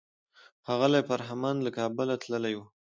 [0.65, 2.61] ښاغلی فرهمند له کابله تللی و.